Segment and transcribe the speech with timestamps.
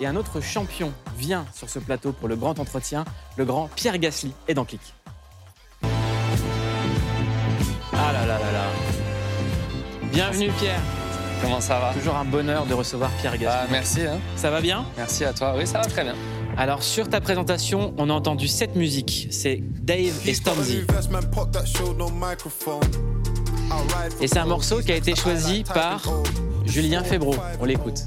[0.00, 3.04] Et un autre champion vient sur ce plateau pour le grand entretien,
[3.36, 4.80] le grand Pierre Gasly est dans Clic.
[7.92, 8.64] Ah là là là là.
[10.12, 10.80] Bienvenue Pierre.
[11.40, 11.94] Comment ça va?
[11.94, 13.56] Toujours un bonheur de recevoir Pierre Gasly.
[13.56, 14.18] Ah, Merci, hein.
[14.34, 14.84] Ça va bien?
[14.96, 15.54] Merci à toi.
[15.56, 16.16] Oui, ça va très bien.
[16.56, 19.28] Alors sur ta présentation, on a entendu cette musique.
[19.30, 20.80] C'est Dave et Stormzy.
[24.20, 26.02] Et c'est un morceau qui a été choisi par
[26.66, 27.36] Julien Febro.
[27.60, 28.06] On l'écoute.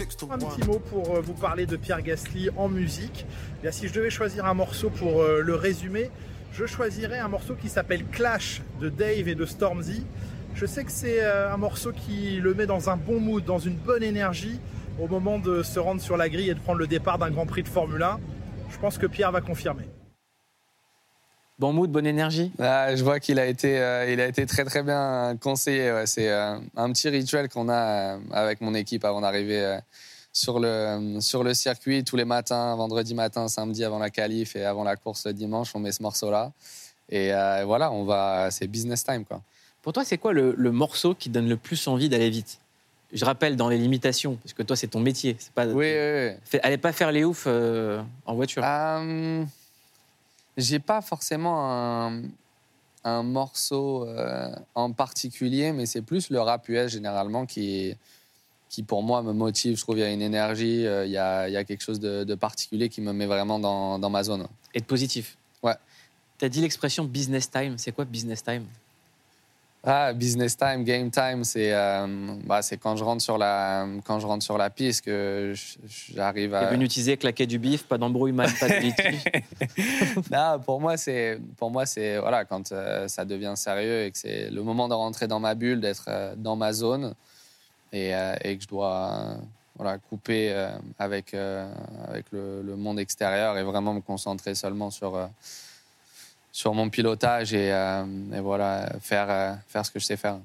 [0.00, 3.26] Un petit mot pour euh, vous parler de Pierre Gasly en musique.
[3.58, 6.12] Eh Bien, si je devais choisir un morceau pour euh, le résumer,
[6.52, 10.06] je choisirais un morceau qui s'appelle Clash de Dave et de Stormzy.
[10.54, 13.58] Je sais que c'est euh, un morceau qui le met dans un bon mood, dans
[13.58, 14.60] une bonne énergie
[15.00, 17.46] au moment de se rendre sur la grille et de prendre le départ d'un Grand
[17.46, 18.20] Prix de Formule 1.
[18.70, 19.88] Je pense que Pierre va confirmer.
[21.58, 24.64] Bon mood, bonne énergie Ah, je vois qu'il a été, euh, il a été très
[24.64, 25.90] très bien conseillé.
[25.92, 26.06] ouais.
[26.06, 29.78] C'est euh, un petit rituel qu'on a euh, avec mon équipe avant d'arriver
[30.32, 34.64] sur le sur le circuit tous les matins, vendredi matin, samedi avant la qualif et
[34.64, 36.52] avant la course le dimanche, on met ce morceau-là.
[37.10, 37.32] Et
[37.64, 39.40] voilà, on va, c'est business time quoi.
[39.82, 42.58] Pour toi, c'est quoi le, le morceau qui donne le plus envie d'aller vite?
[43.12, 45.34] Je rappelle dans les limitations, parce que toi, c'est ton métier.
[45.38, 48.62] C'est pas, Oui, oui, Allez pas faire les oufs euh, en voiture.
[50.58, 52.22] J'ai pas forcément un,
[53.04, 57.94] un morceau euh, en particulier, mais c'est plus le rap US généralement qui,
[58.68, 59.76] qui pour moi me motive.
[59.76, 61.82] Je trouve qu'il y a une énergie, euh, il y, a, il y a quelque
[61.82, 64.48] chose de, de particulier qui me met vraiment dans, dans ma zone.
[64.74, 65.38] Et de positif.
[65.62, 65.76] Ouais.
[66.38, 67.78] Tu as dit l'expression business time.
[67.78, 68.64] C'est quoi business time?
[69.84, 72.06] Ah, business time, game time, c'est euh,
[72.44, 75.54] bah, c'est quand je rentre sur la quand je rentre sur la piste que
[76.14, 76.66] j'arrive à.
[76.66, 79.24] venu utiliser claquer du bif, pas d'embrouille, mal, pas de litige.
[80.32, 84.18] Non, pour moi, c'est pour moi c'est voilà quand euh, ça devient sérieux et que
[84.18, 87.14] c'est le moment de rentrer dans ma bulle, d'être euh, dans ma zone
[87.92, 88.10] et,
[88.42, 89.36] et que je dois
[89.76, 90.52] voilà couper
[90.98, 95.16] avec avec le, le monde extérieur et vraiment me concentrer seulement sur
[96.58, 98.04] sur mon pilotage et, euh,
[98.34, 100.38] et voilà faire euh, faire ce que je sais faire.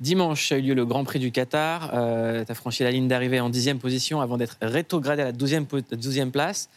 [0.00, 1.90] Dimanche a eu lieu le Grand Prix du Qatar.
[1.92, 5.66] tu as franchi la ligne d'arrivée en dixième position avant d'être rétrogradé à la douzième,
[5.92, 6.68] douzième place.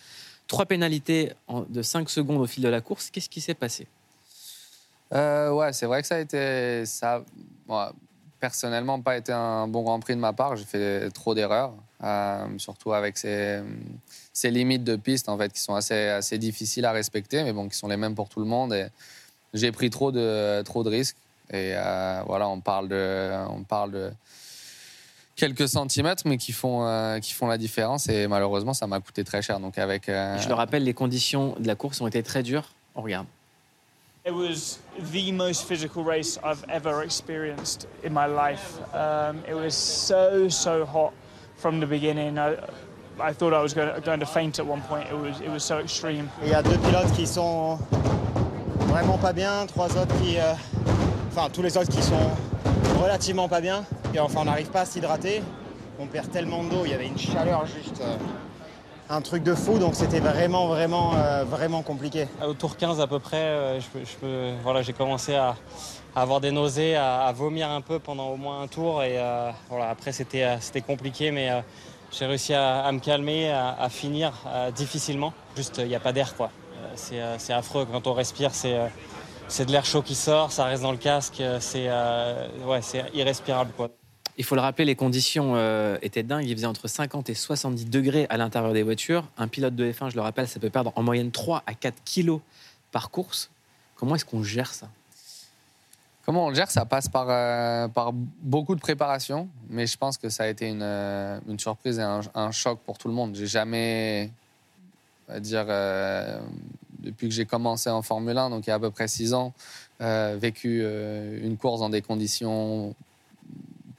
[0.45, 1.31] Trois pénalités
[1.69, 3.09] de 5 secondes au fil de la course.
[3.09, 3.87] Qu'est-ce qui s'est passé?
[5.13, 6.85] Euh, ouais, c'est vrai que ça a été.
[6.85, 7.23] Ça,
[8.39, 10.55] personnellement, pas été un bon Grand Prix de ma part.
[10.55, 11.73] J'ai fait trop d'erreurs,
[12.03, 13.61] euh, surtout avec ces,
[14.33, 17.67] ces limites de piste en fait, qui sont assez, assez difficiles à respecter, mais bon,
[17.67, 18.75] qui sont les mêmes pour tout le monde.
[19.53, 21.17] J'ai pris trop de, trop de risques.
[21.51, 24.11] Et euh, voilà, on parle de, on parle de
[25.35, 28.09] quelques centimètres, mais qui font, euh, qui font la différence.
[28.09, 29.59] Et malheureusement, ça m'a coûté très cher.
[29.59, 30.07] Donc avec.
[30.07, 32.69] Je le rappelle, les conditions de la course ont été très dures.
[32.95, 33.27] On regarde.
[34.25, 34.79] It was
[35.11, 38.79] the most physical race I've ever experienced in my life.
[38.93, 41.13] Um, it was so so hot
[41.57, 42.39] from the beginning.
[42.39, 42.57] I,
[43.19, 45.07] I thought I was going to, going to faint at one point.
[45.11, 46.27] It was it was so extreme.
[46.41, 47.77] Il y a deux pilotes qui sont
[48.89, 50.37] vraiment pas bien, trois autres qui.
[50.39, 50.55] euh,
[51.27, 52.31] Enfin, tous les autres qui sont
[53.03, 53.85] relativement pas bien.
[54.13, 55.43] Et enfin, on n'arrive pas à s'hydrater.
[55.99, 58.01] On perd tellement d'eau, il y avait une chaleur juste.
[58.01, 58.15] euh,
[59.09, 62.27] un truc de fou, donc c'était vraiment, vraiment, euh, vraiment compliqué.
[62.45, 65.55] Au tour 15 à peu près, euh, voilà, j'ai commencé à,
[66.15, 69.03] avoir des nausées, à, vomir un peu pendant au moins un tour.
[69.03, 71.61] Et euh, voilà, après, c'était, euh, compliqué, mais euh,
[72.11, 75.33] j'ai réussi à, me calmer, à, finir euh, difficilement.
[75.55, 76.49] Juste, il n'y a pas d'air, quoi.
[76.77, 80.65] Euh, c'est, euh, affreux quand on respire, c'est, euh, de l'air chaud qui sort, ça
[80.65, 83.89] reste dans le casque, euh, c'est, euh, ouais, c'est irrespirable, quoi.
[84.37, 86.45] Il faut le rappeler, les conditions euh, étaient dingues.
[86.47, 89.25] Il faisait entre 50 et 70 degrés à l'intérieur des voitures.
[89.37, 92.03] Un pilote de F1, je le rappelle, ça peut perdre en moyenne 3 à 4
[92.03, 92.41] kilos
[92.91, 93.49] par course.
[93.95, 94.89] Comment est-ce qu'on gère ça?
[96.25, 96.69] Comment on le gère?
[96.69, 100.67] Ça passe par, euh, par beaucoup de préparation, mais je pense que ça a été
[100.67, 103.35] une, euh, une surprise et un, choc pour tout le monde.
[103.35, 104.31] J'ai jamais,
[105.29, 105.65] on va dire,
[106.99, 109.33] depuis que j'ai commencé en Formule 1, donc il y a à peu près six
[109.33, 109.53] ans,
[109.99, 112.95] vécu une course dans des conditions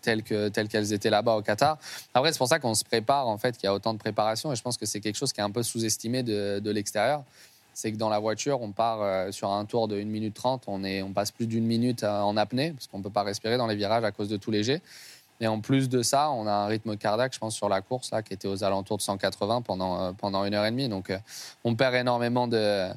[0.06, 1.78] telles que- telles qu'elles étaient là-bas au Qatar.
[2.14, 4.52] Après, c'est pour ça qu'on se prépare, en fait, qu'il y a autant de préparation,
[4.52, 7.24] et je pense que c'est quelque chose qui est un peu sous-estimé de, l'extérieur
[7.78, 10.62] c'est que dans la voiture, on part euh, sur un tour de 1 minute 30,
[10.66, 13.22] on, est, on passe plus d'une minute euh, en apnée, parce qu'on ne peut pas
[13.22, 14.80] respirer dans les virages à cause de tout léger.
[15.40, 18.12] Et en plus de ça, on a un rythme cardiaque, je pense, sur la course,
[18.12, 20.88] là, qui était aux alentours de 180 pendant, euh, pendant une heure et demie.
[20.88, 21.12] Donc,
[21.64, 22.88] on perd énormément de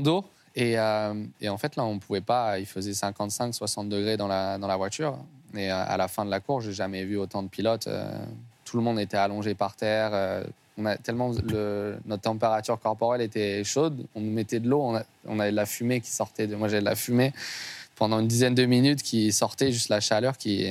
[0.00, 0.24] d'eau.
[0.56, 2.58] Et, et en fait, là, on ne pouvait pas.
[2.58, 5.16] Il faisait 55, 60 degrés dans la, dans la voiture.
[5.56, 7.86] Et euh, à la fin de la course, j'ai jamais vu autant de pilotes.
[7.86, 8.10] euh,
[8.64, 10.10] tout le monde était allongé par terre.
[10.12, 10.42] euh,
[11.04, 15.56] tellement le- notre température corporelle était chaude, on nous mettait de l'eau, on, avait de
[15.56, 16.48] la fumée qui sortait.
[16.48, 17.32] Moi, j'avais de la fumée
[17.94, 20.66] pendant une dizaine de minutes qui sortait, juste la chaleur qui,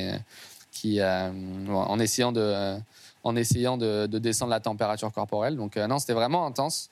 [1.00, 2.78] en essayant de,
[3.24, 5.56] en essayant de, descendre la température corporelle.
[5.56, 6.90] Donc non, c'était vraiment intense.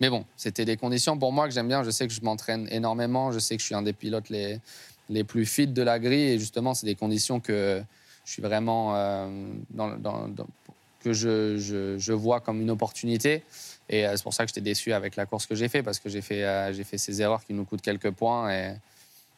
[0.00, 1.82] mais bon, c'était des conditions pour moi que j'aime bien.
[1.82, 3.32] Je sais que je m'entraîne énormément.
[3.32, 4.60] Je sais que je suis un des pilotes les,
[5.10, 6.30] les plus fit de la grille.
[6.30, 7.82] Et justement, c'est des conditions que
[8.24, 8.94] je suis vraiment
[9.70, 9.98] dans,
[11.02, 11.58] que je,
[11.98, 13.42] je, vois comme une opportunité.
[13.88, 16.08] Et c'est pour ça que j'étais déçu avec la course que j'ai fait, parce que
[16.08, 18.50] j'ai fait, j'ai fait ces erreurs qui nous coûtent quelques points.
[18.52, 18.74] Et,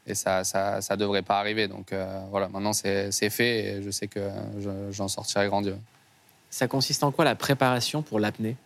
[0.06, 1.68] et ça ça, ça devrait pas arriver.
[1.68, 4.30] Donc euh, voilà, maintenant c'est fait et je sais que
[4.90, 5.78] j'en sortirai grandiose.
[6.50, 8.56] Ça consiste en quoi la préparation pour l'apnée?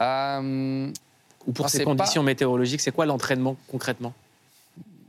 [0.00, 0.90] Euh,
[1.46, 4.12] Ou pour ces conditions météorologiques, c'est quoi l'entraînement concrètement?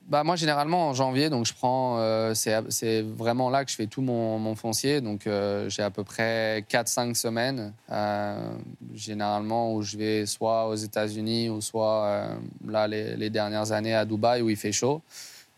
[0.07, 1.99] Bah, moi, généralement, en janvier, donc je prends.
[1.99, 5.01] Euh, c'est vraiment là que je fais tout mon, foncier.
[5.01, 8.49] Donc, euh, j'ai à peu près 4-5 semaines, euh,
[8.93, 12.29] généralement, où je vais soit aux États-Unis ou soit
[12.65, 15.01] là, les, les, dernières années à Dubaï, où il fait chaud.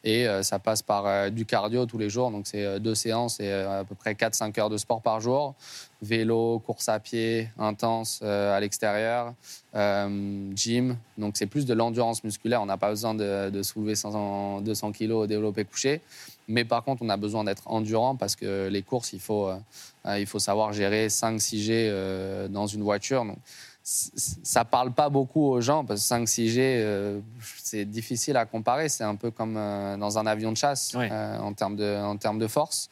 [0.03, 2.31] Et ça passe par du cardio tous les jours.
[2.31, 5.55] Donc, c'est deux séances et à peu près 4-5 heures de sport par jour
[6.01, 9.33] vélo, course à pied intense euh, à l'extérieur,
[9.75, 10.97] euh, gym.
[11.17, 12.61] Donc c'est plus de l'endurance musculaire.
[12.61, 16.01] On n'a pas besoin de, soulever 100, 200 kg au développé couché.
[16.47, 20.17] Mais par contre, on a besoin d'être endurant parce que les courses, il faut, euh,
[20.17, 23.25] il faut savoir gérer 5-6G dans une voiture.
[23.91, 27.21] Ça parle pas beaucoup aux gens parce que 5-6G,
[27.63, 28.87] c'est difficile à comparer.
[28.87, 32.47] C'est un peu comme dans un avion de chasse en termes de, en termes de
[32.47, 32.89] force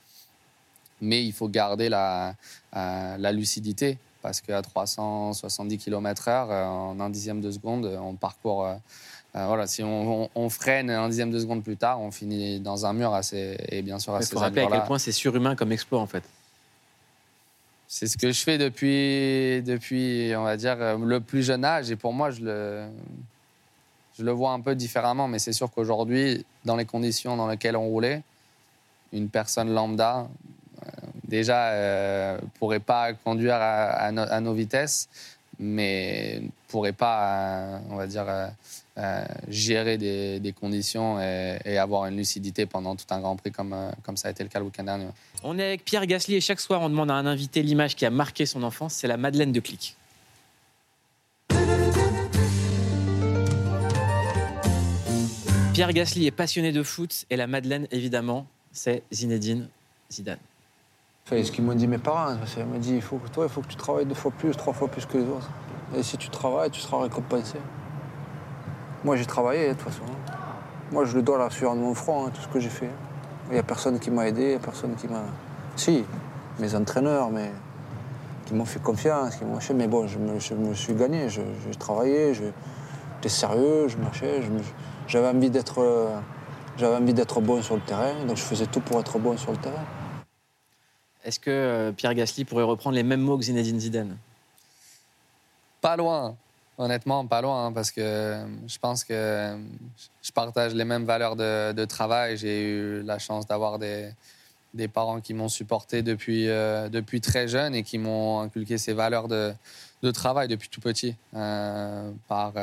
[1.01, 2.35] mais il faut garder la,
[2.75, 8.65] euh, la lucidité parce qu'à 370 km/h, euh, en un dixième de seconde, on parcourt.
[8.65, 8.75] Euh,
[9.45, 13.13] voilà, si on, freine un dixième de seconde plus tard, on finit dans un mur
[13.13, 14.29] assez, et bien sûr assez.
[14.29, 16.23] Il faut rappeler à quel point c'est surhumain comme exploit en fait.
[17.87, 21.89] C'est ce que je fais depuis, depuis, on va dire, le plus jeune âge.
[21.89, 22.87] Et pour moi, je le,
[24.17, 25.27] je le vois un peu différemment.
[25.27, 28.23] Mais c'est sûr qu'aujourd'hui, dans les conditions dans lesquelles on roulait,
[29.13, 30.27] une personne lambda
[31.27, 35.09] déjà, euh, pourrait pas conduire à, nos vitesses,
[35.59, 38.47] mais pourrait pas, euh, on va dire, euh,
[38.97, 44.17] euh, gérer des, conditions et, avoir une lucidité pendant tout un Grand Prix comme, comme
[44.17, 45.07] ça a été le cas le week-end dernier.
[45.43, 48.05] On est avec Pierre Gasly et chaque soir on demande à un invité l'image qui
[48.05, 49.95] a marqué son enfance, c'est la Madeleine de Clic.
[55.73, 59.69] Pierre Gasly est passionné de foot et la Madeleine, évidemment, c'est Zinedine
[60.11, 60.39] Zidane
[61.29, 63.67] ce qu'ils m'ont dit mes parents, ils m'ont dit il faut, toi, il faut que
[63.67, 65.49] tu travailles deux fois plus, trois fois plus que les autres.
[65.95, 67.57] Et si tu travailles, tu seras récompensé.
[69.03, 70.03] Moi, j'ai travaillé, de toute façon.
[70.91, 72.89] Moi, je le dois là sur mon front, hein, tout ce que j'ai fait.
[73.49, 75.23] Il n'y a personne qui m'a aidé, il n'y a personne qui m'a.
[75.75, 76.05] Si,
[76.59, 77.51] mes entraîneurs, mais
[78.45, 81.43] qui m'ont fait confiance, qui m'ont mais bon, je me, suis gagné, j'ai
[81.77, 84.41] travaillé, j'étais sérieux, je marchais,
[85.07, 85.81] j'avais envie d'être
[86.77, 89.51] j'avais envie d'être bon sur le terrain, donc je faisais tout pour être bon sur
[89.51, 89.83] le terrain.
[91.27, 94.17] Est-ce que euh, Pierre Gasly pourrait reprendre les mêmes mots que Zinedine Zidane?
[95.81, 96.37] Pas loin,
[96.77, 99.57] honnêtement, pas loin, hein, parce que euh, je pense que
[100.23, 102.37] je partage les mêmes valeurs de, travail.
[102.37, 104.13] J'ai eu la chance d'avoir des,
[104.93, 109.27] parents qui m'ont supporté depuis, euh, depuis très jeune et qui m'ont inculqué ces valeurs
[109.27, 109.53] de,
[110.13, 112.53] travail depuis tout petit, par,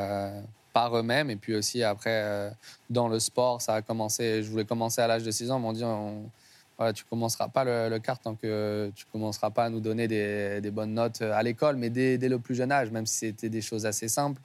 [0.72, 1.28] par eux-mêmes.
[1.28, 2.50] Et puis aussi, après,
[2.88, 4.42] dans le sport, ça a commencé.
[4.42, 5.58] Je voulais commencer à l'âge de 6 ans.
[5.58, 5.84] Ils m'ont dit
[6.76, 10.70] voilà, tu commenceras pas le, kart tant que tu commenceras pas à nous donner des,
[10.70, 13.86] bonnes notes à l'école, mais dès, le plus jeune âge, même si c'était des choses
[13.86, 14.40] assez simples.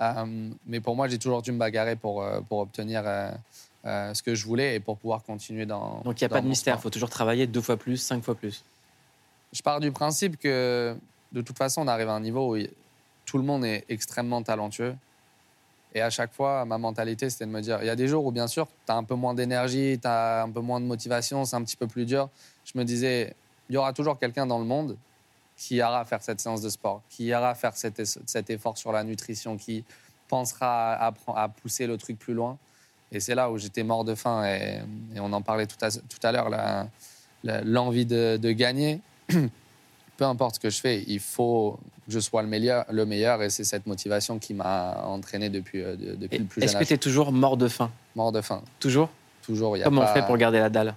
[0.00, 4.22] Euh, mais pour moi, j'ai toujours dû me bagarrer pour, euh, pour obtenir euh, ce
[4.22, 6.00] que je voulais et pour pouvoir continuer dans.
[6.04, 8.22] Donc il n'y a pas de mystère, il faut toujours travailler deux fois plus, cinq
[8.22, 8.64] fois plus.
[9.52, 10.94] Je pars du principe que
[11.32, 12.62] de toute façon, on arrive à un niveau où
[13.24, 14.94] tout le monde est extrêmement talentueux.
[15.94, 18.24] Et à chaque fois, ma mentalité, c'était de me dire, il y a des jours
[18.24, 20.86] où, bien sûr, tu as un peu moins d'énergie, tu as un peu moins de
[20.86, 22.28] motivation, c'est un petit peu plus dur.
[22.64, 23.34] Je me disais,
[23.68, 24.96] il y aura toujours quelqu'un dans le monde
[25.56, 29.56] qui ira faire cette séance de sport, qui ira faire cet, effort sur la nutrition,
[29.56, 29.84] qui
[30.28, 32.56] pensera à, pousser le truc plus loin.
[33.12, 34.44] Et c'est là où j'étais mort de faim.
[34.46, 34.80] Et,
[35.16, 36.50] on en parlait tout à, tout à l'heure,
[37.42, 39.00] l'envie de gagner.
[40.20, 43.48] Peu importe ce que je fais, il faut je sois le meilleur, le meilleur et
[43.48, 46.74] c'est cette motivation qui m'a entraîné depuis, euh, depuis le plus jeune âge.
[46.74, 47.90] Est-ce que tu es toujours mort de faim?
[48.14, 48.60] Mort de faim.
[48.80, 49.08] Toujours?
[49.40, 49.78] Toujours.
[49.78, 50.94] Y a Comment on fait pour garder la dalle?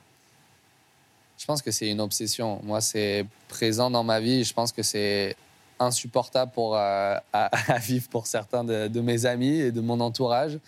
[1.38, 2.60] Je pense que c'est une obsession.
[2.64, 4.44] Moi, c'est présent dans ma vie.
[4.44, 5.38] Je pense que c'est
[5.80, 7.50] insupportable pour, euh, à,
[7.80, 10.60] vivre pour certains de, mes amis et de mon entourage.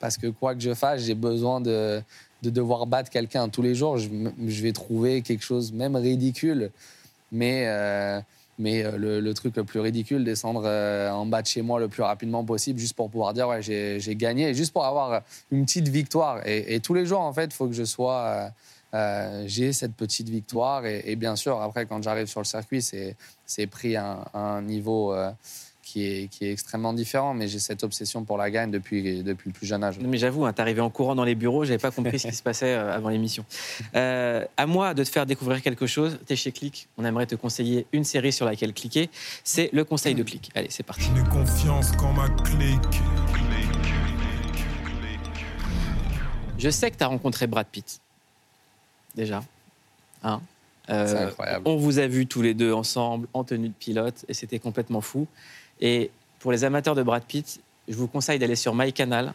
[0.00, 2.02] Parce que quoi que je fasse, j'ai besoin de,
[2.42, 3.48] de devoir battre quelqu'un.
[3.48, 4.08] Tous les jours, je,
[4.48, 6.72] je, vais trouver quelque chose, même ridicule.
[7.32, 7.64] Mais.
[7.66, 8.20] Euh,
[8.62, 11.88] mais euh, le, truc le plus ridicule, descendre euh, en bas de chez moi le
[11.88, 15.88] plus rapidement possible, juste pour pouvoir dire ouais, j'ai gagné, juste pour avoir une petite
[15.88, 16.46] victoire.
[16.46, 18.50] Et, tous les jours, en fait, il faut que je sois
[19.46, 20.84] j'ai cette petite victoire.
[20.84, 25.14] Et, bien sûr, après, quand j'arrive sur le circuit, c'est pris à un, niveau
[25.90, 27.34] qui, est, qui est extrêmement différent.
[27.34, 29.98] Mais j'ai cette obsession pour la gagne depuis, depuis le plus jeune âge.
[30.00, 32.34] Mais j'avoue, hein, tu arrivé en courant dans les bureaux, j'avais pas compris ce qui
[32.34, 33.44] se passait euh, avant l'émission.
[33.94, 36.18] à moi de te faire découvrir quelque chose.
[36.26, 36.88] Tu es chez Click.
[36.96, 39.10] On aimerait te conseiller une série sur laquelle cliquer.
[39.44, 40.50] C'est le conseil de Click.
[40.54, 41.02] Allez, c'est parti.
[41.14, 43.00] J'ai confiance quand ma clique.
[46.58, 48.00] Je sais que tu as rencontré Brad Pitt
[49.14, 49.42] déjà.
[50.22, 50.40] Hein
[50.88, 51.62] euh, c'est incroyable.
[51.66, 55.00] On vous a vus tous les deux ensemble en tenue de pilote et c'était complètement
[55.00, 55.26] fou.
[55.80, 59.34] Et pour les amateurs de Brad Pitt, je vous conseille d'aller sur MyCanal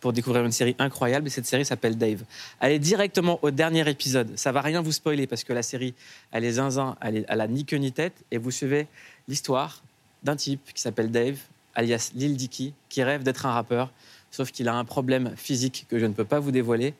[0.00, 1.26] pour découvrir une série incroyable.
[1.26, 2.24] Et cette série s'appelle Dave.
[2.60, 4.36] Allez directement au dernier épisode.
[4.36, 5.94] Ça va rien vous spoiler parce que la série,
[6.30, 8.12] elle est zinzin, elle, a ni queue ni tête.
[8.30, 8.86] Et vous suivez
[9.28, 9.82] l'histoire
[10.22, 11.38] d'un type qui s'appelle Dave,
[11.74, 13.90] alias Lil Dicky, qui rêve d'être un rappeur,
[14.30, 16.92] sauf qu'il a un problème physique que je ne peux pas vous dévoiler.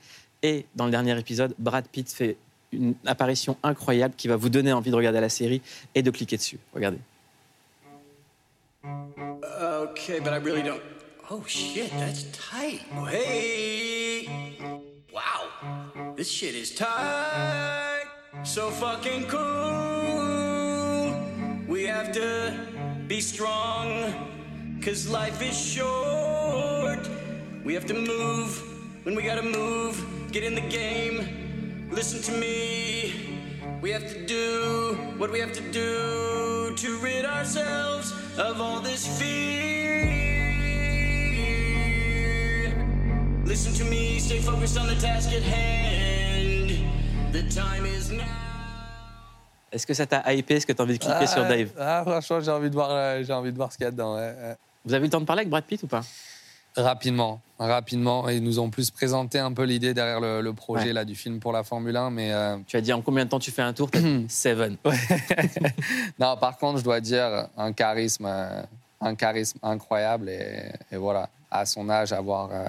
[0.42, 2.36] Et dans le dernier épisode, Brad Pitt fait
[2.72, 5.60] une apparition incroyable qui va vous donner envie de regarder la série
[5.94, 6.58] et de cliquer dessus.
[6.74, 6.98] Regardez.
[8.84, 10.82] Okay, but I really don't.
[11.30, 12.82] Oh shit, that's tight.
[12.94, 14.28] Oh, hey,
[15.12, 15.48] wow,
[16.16, 18.04] this shit is tight.
[18.42, 21.14] So fucking cool.
[21.66, 22.52] We have to
[23.08, 24.12] be strong,
[24.82, 27.08] cause life is short.
[27.64, 28.62] We have to move
[29.04, 30.04] when we gotta move.
[30.30, 31.88] get in the game.
[31.90, 33.14] Listen to me.
[33.80, 39.06] We have to do what we have to do to rid ourselves of all this
[39.18, 39.44] fear.
[43.44, 46.72] Listen to me, stay focused on the task at hand.
[47.32, 48.24] The time is now.
[49.72, 50.54] Est-ce que ça t'a hypé?
[50.54, 51.70] Est-ce que tu as envie de cliquer ah, sur Dave?
[51.78, 53.90] ah, Franchement, j'ai envie, de voir, euh, j'ai envie de voir ce qu'il y a
[53.90, 54.14] dedans.
[54.14, 54.56] Ouais, ouais.
[54.84, 56.02] Vous avez eu le temps de parler avec Brad Pitt ou pas?
[56.76, 58.28] Rapidement, rapidement.
[58.28, 61.52] Ils nous ont plus présenté un peu l'idée derrière le, projet là, du film pour
[61.52, 62.10] la Formule 1.
[62.10, 63.90] Mais euh, Tu as dit en combien de temps tu fais un tour?
[64.28, 64.76] Seven.
[66.18, 68.62] non, par contre, je dois dire un charisme, euh,
[69.00, 70.28] un charisme incroyable.
[70.28, 72.66] Et, voilà, à son âge, avoir, euh,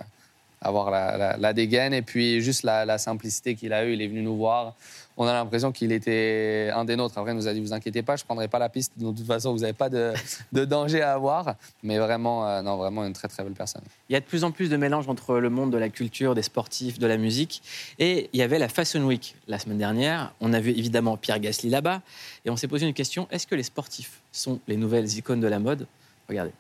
[0.68, 3.94] avoir la, dégaine et puis juste la, simplicité qu'il a eue.
[3.94, 4.76] Il est venu nous voir
[5.18, 7.18] on a l'impression qu'il était un des nôtres.
[7.18, 8.92] Après, il nous a dit, vous inquiétez pas, je ne prendrai pas la piste.
[8.98, 11.56] De toute façon, vous n'avez pas de, danger à avoir.
[11.84, 13.82] Mais vraiment, euh, non, vraiment une très, très belle personne.
[14.10, 16.36] Il y a de plus en plus de mélange entre le monde de la culture,
[16.36, 17.62] des sportifs, de la musique.
[18.00, 20.34] Et il y avait la Fashion Week la semaine dernière.
[20.42, 22.02] On a vu évidemment Pierre Gasly là-bas.
[22.44, 25.48] Et on s'est posé une question, est-ce que les sportifs sont les nouvelles icônes de
[25.48, 25.88] la mode?
[26.28, 26.52] Regardez.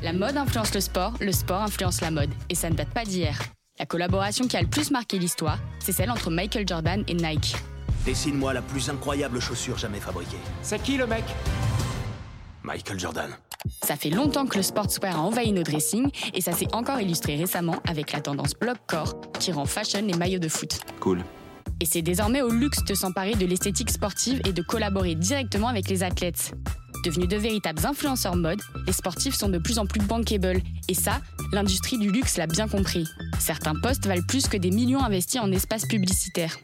[0.00, 2.30] La mode influence le sport, le sport influence la mode.
[2.48, 3.38] Et ça ne date pas d'hier.
[3.78, 7.56] La collaboration qui a le plus marqué l'histoire, c'est celle entre Michael Jordan et Nike.
[8.04, 10.38] Dessine-moi la plus incroyable chaussure jamais fabriquée.
[10.62, 11.24] C'est qui le mec?
[12.62, 13.30] Michael Jordan.
[13.84, 17.36] Ça fait longtemps que le sportswear a envahi nos dressings et ça s'est encore illustré
[17.36, 20.80] récemment avec la tendance block-core qui rend fashion les maillots de foot.
[21.00, 21.22] Cool.
[21.80, 25.88] Et c'est désormais au luxe de s'emparer de l'esthétique sportive et de collaborer directement avec
[25.88, 26.54] les athlètes.
[27.02, 30.60] Devenus de véritables influenceurs mode, les sportifs sont de plus en plus bankable.
[30.88, 31.20] Et ça,
[31.52, 33.08] l'industrie du luxe l'a bien compris.
[33.40, 36.56] Certains postes valent plus que des millions investis en espaces publicitaires.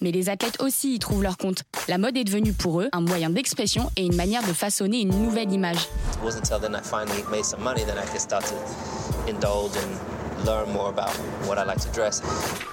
[0.00, 1.62] Mais les athlètes aussi y trouvent leur compte.
[1.86, 5.22] La mode est devenue pour eux un moyen d'expression et une manière de façonner une
[5.22, 5.88] nouvelle image.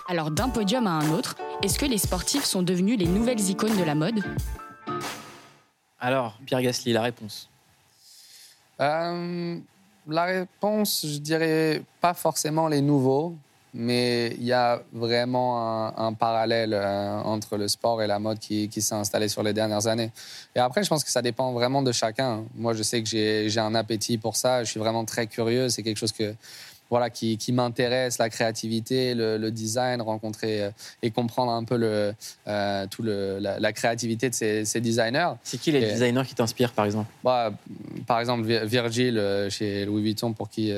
[0.08, 3.78] Alors d'un podium à un autre, est-ce que les sportifs sont devenus les nouvelles icônes
[3.78, 4.24] de la mode?
[6.00, 7.50] Alors, Pierre Gasly, la réponse
[8.82, 9.58] euh,
[10.08, 13.36] La réponse, je dirais pas forcément les nouveaux,
[13.74, 18.70] mais il y a vraiment un, parallèle euh, entre le sport et la mode qui,
[18.70, 20.12] qui s'est installé sur les dernières années.
[20.56, 22.44] Et après, je pense que ça dépend vraiment de chacun.
[22.56, 24.64] Moi, je sais que j'ai un appétit pour ça.
[24.64, 25.70] Je suis vraiment très curieux.
[25.70, 26.36] C'est quelque chose que
[26.90, 30.70] voilà, qui, qui m'intéresse, la créativité, le, design, rencontrer euh,
[31.02, 32.14] et comprendre un peu le,
[32.48, 35.32] euh, tout le, la, créativité de ces, ces designers.
[35.44, 37.10] C'est qui les designers qui t'inspirent, par exemple?
[37.24, 37.52] Bah,
[38.06, 40.74] Par exemple, Virgil euh, chez Louis Vuitton, pour qui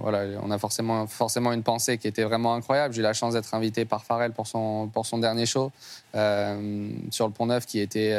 [0.00, 2.94] voilà, on a forcément, forcément une pensée qui était vraiment incroyable.
[2.94, 5.70] J'ai eu la chance d'être invité par Pharrell pour son, pour son dernier show
[6.12, 8.12] sur le Pont Neuf, qui était.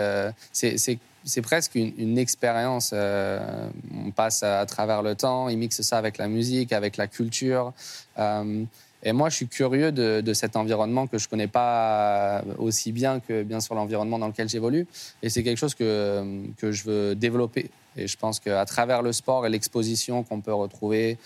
[1.26, 2.92] C'est presque une, expérience.
[2.94, 3.70] Euh,
[4.06, 7.74] on passe à, travers le temps, il mixe ça avec la musique, avec la culture.
[8.20, 8.64] Euh,
[9.04, 13.20] et moi, je suis curieux de, cet environnement que je ne connais pas aussi bien
[13.20, 14.88] que bien sûr l'environnement dans lequel j'évolue.
[15.22, 16.24] Et c'est quelque chose que,
[16.58, 17.70] que je veux développer.
[17.98, 21.18] Et je pense qu'à travers le sport et l'exposition qu'on peut retrouver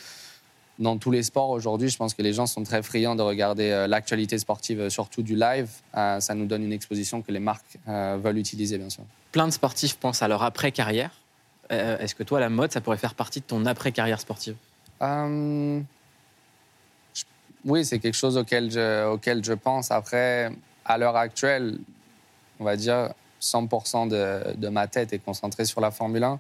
[0.80, 3.70] dans tous les sports aujourd'hui, je pense que les gens sont très friands de regarder
[3.72, 5.70] euh, l'actualité sportive, surtout du live.
[5.94, 9.04] ça nous donne une exposition que les marques veulent utiliser, bien sûr
[9.38, 11.12] plein de sportifs pensent à leur après-carrière.
[11.72, 14.56] Euh, est-ce que toi, la mode, ça pourrait faire partie de ton après-carrière sportive?
[15.03, 15.79] Euh,
[17.63, 19.91] oui, c'est quelque chose auquel je, auquel je pense.
[19.91, 20.51] Après,
[20.86, 21.77] à l'heure actuelle,
[22.60, 26.39] on va dire 100% de, de, ma tête est concentrée sur la Formule 1.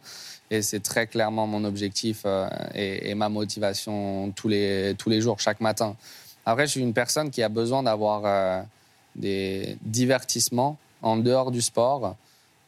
[0.49, 5.39] Et c'est très clairement mon objectif euh, et, ma motivation tous les, tous les jours,
[5.39, 5.95] chaque matin.
[6.47, 8.65] Après, je suis une personne qui a besoin d'avoir
[9.15, 12.15] des divertissements en dehors du sport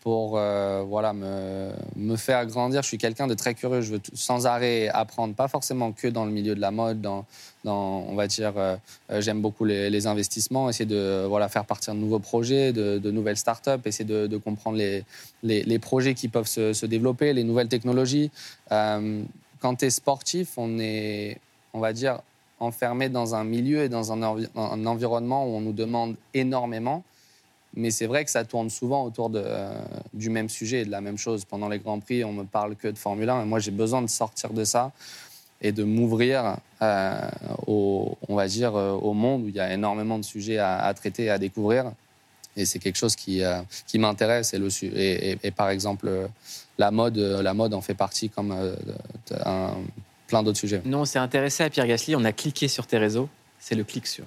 [0.01, 2.81] pour euh, voilà, me, me, faire grandir.
[2.81, 3.81] Je suis quelqu'un de très curieux.
[3.81, 7.01] Je veux sans arrêt apprendre, pas forcément que dans le milieu de la mode.
[7.01, 7.25] Dans,
[7.65, 8.77] on va dire, euh,
[9.19, 13.81] j'aime beaucoup les, investissements, essayer de voilà, faire partir de nouveaux projets, de, nouvelles startups,
[13.85, 15.03] essayer de, comprendre les,
[15.43, 18.31] les, projets qui peuvent se, développer, les nouvelles technologies.
[18.71, 19.21] Euh,
[19.59, 21.37] quand tu es sportif, on est,
[21.73, 22.19] on va dire,
[22.61, 24.21] enfermé dans un milieu et dans un
[24.85, 27.03] environnement où on nous demande énormément.
[27.75, 29.29] Mais c'est vrai que ça tourne souvent autour
[30.13, 31.45] du même sujet et de la même chose.
[31.45, 33.43] Pendant les Grands Prix, on me parle que de Formule 1.
[33.43, 34.91] Et moi, j'ai besoin de sortir de ça
[35.61, 37.29] et de m'ouvrir euh,
[37.67, 40.93] au, on va dire, euh, au monde où il y a énormément de sujets à,
[40.93, 41.91] traiter à découvrir.
[42.55, 44.53] Et c'est quelque chose qui, euh, qui m'intéresse.
[44.53, 46.29] Et, par exemple,
[46.77, 48.55] la mode, la mode en fait partie comme
[50.27, 50.81] plein d'autres sujets.
[50.85, 52.15] Nous, on s'est intéressé à Pierre Gasly.
[52.15, 53.29] On a cliqué sur tes réseaux.
[53.59, 54.25] C'est le clic sur.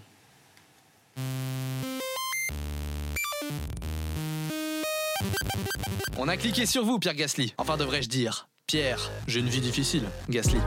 [6.24, 7.52] On a cliqué sur vous, Pierre Gasly.
[7.58, 8.46] Enfin, devrais-je dire.
[8.68, 10.04] Pierre, j'ai une vie difficile.
[10.30, 10.58] Gasly.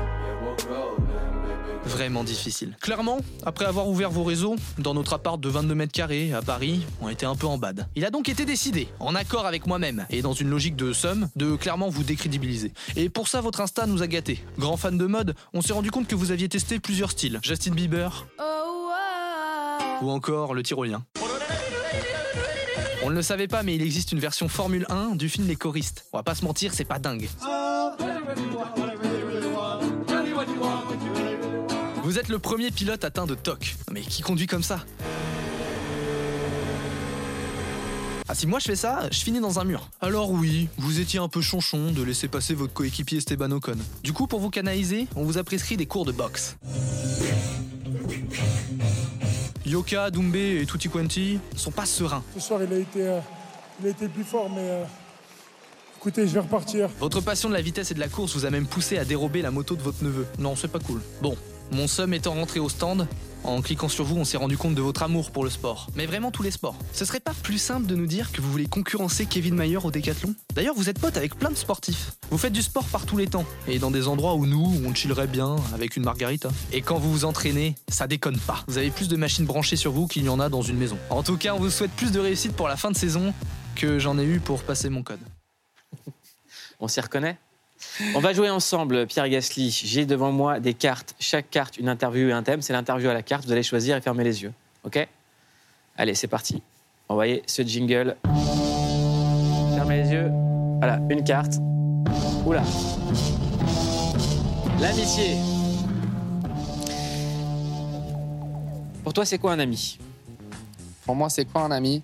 [1.86, 2.76] Vraiment difficile.
[2.82, 6.86] Clairement, après avoir ouvert vos réseaux, dans notre appart de 22 mètres carrés à Paris,
[7.00, 7.88] on était un peu en bad.
[7.96, 11.30] Il a donc été décidé, en accord avec moi-même, et dans une logique de somme,
[11.38, 12.74] de clairement vous décrédibiliser.
[12.98, 14.44] Et pour ça, votre Insta nous a gâtés.
[14.60, 17.40] Grand fan de mode, on s'est rendu compte que vous aviez testé plusieurs styles.
[17.42, 18.28] Justin Bieber.
[20.02, 21.06] Ou encore le tyrolien.
[23.06, 25.56] On ne le savait pas, mais il existe une version Formule 1 du film Les
[25.56, 26.06] choristes.
[26.12, 27.30] On va pas se mentir, c'est pas dingue.
[32.02, 33.76] Vous êtes le premier pilote atteint de TOC.
[33.92, 34.84] Mais qui conduit comme ça?
[38.28, 39.88] Ah si moi je fais ça, je finis dans un mur.
[40.02, 43.78] Alors oui, vous étiez un peu chonchon de laisser passer votre coéquipier Esteban Ocon.
[44.04, 46.58] Du coup, pour vous canaliser, on vous a prescrit des cours de boxe.
[49.66, 52.24] Yoka, Doumbé et Tutti Quanti sont pas sereins.
[52.36, 53.20] Ce soir, il a été, euh,
[53.82, 54.84] il a été plus fort, mais euh,
[55.98, 56.88] écoutez, je vais repartir.
[57.00, 59.42] Votre passion de la vitesse et de la course vous a même poussé à dérober
[59.42, 60.28] la moto de votre neveu.
[60.38, 61.02] Non, c'est pas cool.
[61.22, 61.36] Bon,
[61.72, 63.08] mon somme étant rentré au stand,
[63.46, 65.88] en cliquant sur vous, on s'est rendu compte de votre amour pour le sport.
[65.96, 66.76] Mais vraiment tous les sports.
[66.94, 69.92] Ce serait pas plus simple de nous dire que vous voulez concurrencer Kevin Mayer au
[69.92, 70.34] décathlon?
[70.54, 72.14] D'ailleurs, vous êtes pote avec plein de sportifs.
[72.32, 73.46] Vous faites du sport par tous les temps.
[73.68, 76.50] Et dans des endroits où nous, on chillerait bien avec une margarita.
[76.72, 78.64] Et quand vous vous entraînez, ça déconne pas.
[78.68, 80.98] Vous avez plus de machines branchées sur vous qu'il y en a dans une maison.
[81.10, 83.34] En tout cas, on vous souhaite plus de réussite pour la fin de saison
[83.76, 85.20] que j'en ai eu pour passer mon code.
[86.80, 87.38] On s'y reconnaît?
[88.16, 89.70] On va jouer ensemble, Pierre Gasly.
[89.72, 91.16] J'ai devant moi des cartes.
[91.20, 92.62] Chaque carte, une interview et un thème.
[92.62, 93.46] C'est l'interview à la carte.
[93.46, 94.54] Vous allez choisir et fermer les yeux.
[94.84, 95.08] OK?
[95.98, 96.62] Allez, c'est parti.
[97.08, 98.16] Envoyez ce jingle.
[99.76, 100.30] Fermez les yeux.
[100.80, 101.54] Voilà, une carte.
[102.46, 102.64] Oula.
[104.80, 105.38] L'amitié.
[109.04, 109.98] Pour toi, c'est quoi un ami?
[111.06, 112.04] Pour moi, c'est quoi un ami?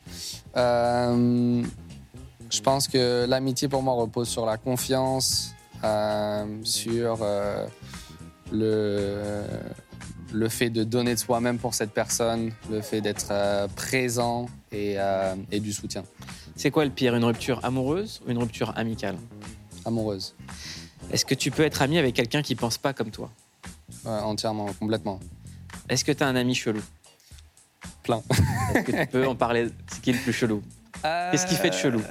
[0.56, 1.64] Euh,
[2.50, 5.54] Je pense que l'amitié, pour moi, repose sur la confiance,
[6.64, 7.66] sur euh,
[8.52, 9.44] le,
[10.34, 14.96] le fait de donner de soi-même pour cette personne, le fait d'être euh, présent et,
[14.98, 16.04] euh, et, du soutien.
[16.56, 19.16] C'est quoi le pire, une rupture amoureuse ou une rupture amicale?
[19.86, 20.36] Amoureuse.
[21.12, 23.32] Est-ce que tu peux être ami avec quelqu'un qui pense pas comme toi?
[24.06, 25.20] Entièrement, complètement.
[25.90, 26.82] Est-ce que tu as un ami chelou?
[28.04, 28.22] Plein.
[28.74, 29.70] Est-ce que tu peux en parler?
[29.88, 30.62] C'est qui le plus chelou?
[31.02, 32.02] Qu'est-ce qu'il fait de chelou?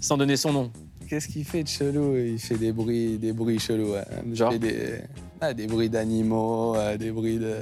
[0.00, 0.72] Sans donner son nom.
[1.08, 2.16] Qu'est-ce qu'il fait de chelou?
[2.16, 3.94] Il fait des bruits, des bruits chelous.
[4.32, 4.58] Genre?
[4.58, 5.00] des,
[5.40, 7.56] ah, des bruits d'animaux, des bruits de.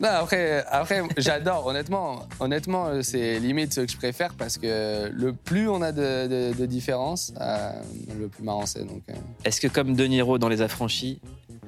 [0.00, 2.26] Non, après, après j'adore, honnêtement.
[2.40, 6.56] Honnêtement, c'est limite ce que je préfère parce que le plus on a de, de,
[6.56, 7.70] de différences, euh,
[8.18, 8.80] le plus marrant c'est.
[8.80, 9.14] Donc, euh...
[9.44, 11.20] Est-ce que, comme De Niro dans Les Affranchis,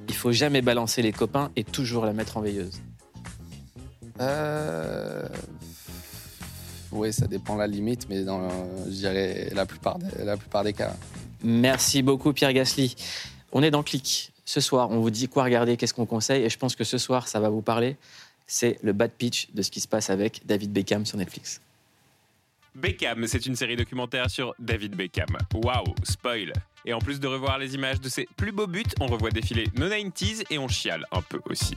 [0.09, 2.81] il faut jamais balancer les copains et toujours la mettre en veilleuse?
[4.21, 5.29] Euh...
[6.93, 8.49] Oui, ça dépend la limite, mais dans,
[8.87, 10.95] je dirais la plupart, des, la plupart des cas.
[11.43, 12.95] Merci beaucoup, Pierre Gasly.
[13.53, 14.33] On est dans Click.
[14.45, 16.99] Ce soir, on vous dit quoi regarder, qu'est-ce qu'on conseille, et je pense que ce
[16.99, 17.97] soir, ça va vous parler.
[18.47, 21.61] C'est le bad pitch de ce qui se passe avec David Beckham sur Netflix.
[22.75, 25.37] Beckham, c'est une série documentaire sur David Beckham.
[25.55, 26.53] Waouh, spoil
[26.85, 29.67] Et en plus de revoir les images de ses plus beaux buts, on revoit défiler
[29.77, 31.77] nos 90s et on chiale un peu aussi.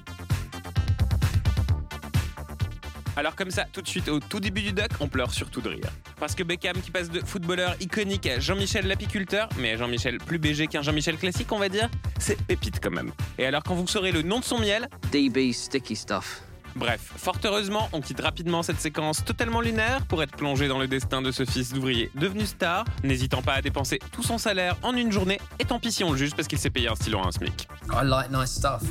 [3.17, 5.69] Alors comme ça, tout de suite au tout début du doc, on pleure surtout de
[5.69, 5.89] rire.
[6.19, 10.67] Parce que Beckham qui passe de footballeur iconique à Jean-Michel l'apiculteur, mais Jean-Michel plus BG
[10.67, 13.11] qu'un Jean-Michel classique on va dire, c'est pépite quand même.
[13.37, 14.89] Et alors quand vous saurez le nom de son miel...
[15.11, 16.41] DB Sticky Stuff.
[16.75, 20.89] Bref, fort heureusement, on quitte rapidement cette séquence totalement lunaire pour être plongé dans le
[20.89, 24.93] destin de ce fils d'ouvrier devenu star, n'hésitant pas à dépenser tout son salaire en
[24.93, 27.19] une journée, et tant pis si on le juge parce qu'il s'est payé un stylo
[27.19, 27.69] à un SMIC.
[27.89, 28.83] I like nice stuff.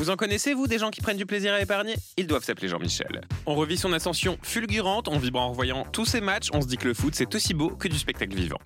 [0.00, 1.94] Vous en connaissez, vous, des gens qui prennent du plaisir à épargner?
[2.16, 3.20] Ils doivent s'appeler Jean-Michel.
[3.44, 6.78] On revit son ascension fulgurante, on vibre en revoyant tous ses matchs, on se dit
[6.78, 8.56] que le foot, c'est aussi beau que du spectacle vivant.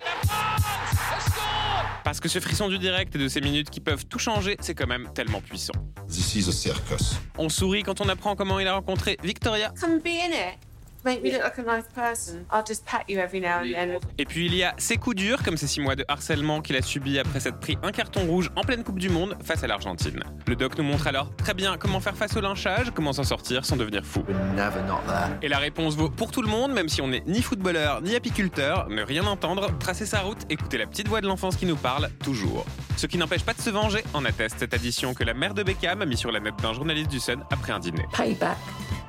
[2.05, 4.75] Parce que ce frisson du direct et de ces minutes qui peuvent tout changer, c'est
[4.75, 5.73] quand même tellement puissant.
[6.07, 7.17] This is a circus.
[7.37, 9.73] On sourit quand on apprend comment il a rencontré Victoria.
[9.77, 10.64] Come be in it.
[11.05, 12.45] Make me look like a nice person.
[12.51, 13.99] I'll just pat you every now and then.
[14.17, 16.75] Et puis il y a ces coups durs, comme ces six mois de harcèlement qu'il
[16.75, 19.67] a subi après s'être pris un carton rouge en pleine Coupe du Monde face à
[19.67, 20.19] l'Argentine.
[20.47, 23.65] Le doc nous montre alors très bien comment faire face au lynchage, comment s'en sortir
[23.65, 24.23] sans devenir fou.
[24.55, 25.37] Never not there.
[25.43, 28.15] Et la réponse vaut pour tout le monde, même si on n'est ni footballeur ni
[28.15, 31.77] apiculteur, ne rien entendre, tracer sa route, écouter la petite voix de l'enfance qui nous
[31.77, 32.65] parle, toujours.
[32.97, 35.61] Ce qui n'empêche pas de se venger, en atteste cette addition que la mère de
[35.61, 38.05] Beckham a mis sur la note d'un journaliste du Sun après un dîner.
[38.11, 38.57] Payback.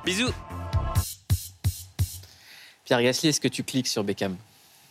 [0.05, 0.31] Bisous
[2.87, 4.37] Pierre Gasly, est-ce que tu cliques sur Beckham?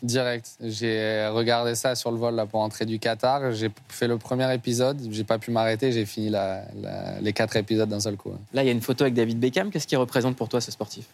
[0.03, 0.51] Direct.
[0.61, 3.53] J'ai regardé ça sur le vol là, pour entrer du Qatar.
[3.53, 5.01] J'ai fait le premier épisode.
[5.11, 5.93] J'ai pas pu m'arrêter.
[5.93, 8.33] J'ai fini la- la- les quatre épisodes d'un seul coup.
[8.53, 9.71] Là, il y a une photo avec David Beckham.
[9.71, 11.07] Qu'est-ce qu'il représente pour toi, ce sportif?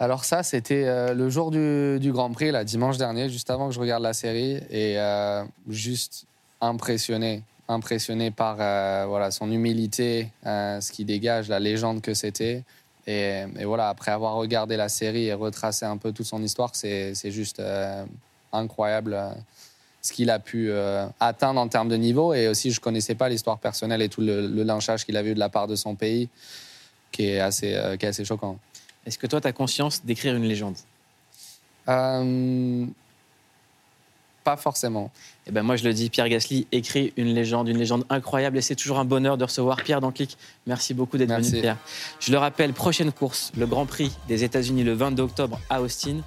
[0.00, 3.68] Alors ça, c'était euh, le jour du, du Grand Prix, là, dimanche dernier, juste avant
[3.68, 6.26] que je regarde la série, et euh, juste
[6.60, 12.64] impressionné, impressionné par euh, voilà son humilité, euh, ce qui dégage, la légende que c'était.
[13.06, 16.74] Et, et voilà, après avoir regardé la série et retracé un peu toute son histoire,
[16.74, 18.04] c'est juste euh,
[18.52, 19.30] incroyable euh,
[20.02, 22.34] ce qu'il a pu euh, atteindre en termes de niveau.
[22.34, 25.34] Et aussi, je connaissais pas l'histoire personnelle et tout le, le lynchage qu'il avait eu
[25.34, 26.28] de la part de son pays,
[27.12, 28.58] qui est assez, qui est assez choquant.
[29.06, 30.76] Est-ce que toi, tu as conscience d'écrire une légende?
[34.46, 35.10] Pas forcément.
[35.48, 38.56] Eh ben moi, je le dis, Pierre Gasly écrit une légende, une légende incroyable.
[38.58, 40.38] Et c'est toujours un bonheur de recevoir Pierre dans Click.
[40.68, 41.76] Merci beaucoup d'être venu, Pierre.
[42.20, 46.18] Je le rappelle, prochaine course, le Grand Prix des États-Unis le 22 octobre à Austin.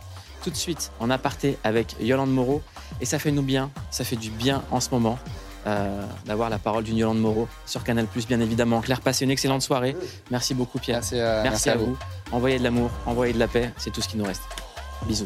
[0.43, 2.61] Tout de suite, en aparté avec Yolande Moreau.
[2.99, 5.17] Et ça fait nous bien, ça fait du bien en ce moment.
[5.67, 8.81] euh, d'avoir la parole d'une Yolande Moreau sur Canal+, bien évidemment.
[8.81, 9.95] Claire, passez une excellente soirée.
[10.29, 10.97] Merci beaucoup, Pierre.
[10.97, 11.85] Merci, euh, merci merci à à vous.
[11.85, 11.97] vous.
[12.33, 14.41] Envoyez de l'amour, envoyez de la paix, c'est tout ce qui nous reste.
[15.07, 15.25] Bisous.